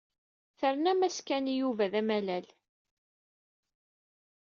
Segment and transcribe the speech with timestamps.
[0.59, 2.45] Ternam-as Ken i Yuba d amalal.